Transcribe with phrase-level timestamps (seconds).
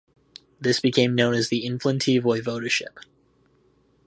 [0.59, 3.05] This became known as the Inflanty Voivodeship.